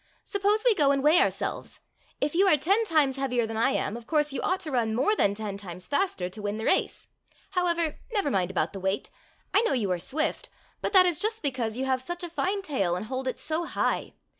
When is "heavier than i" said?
3.17-3.69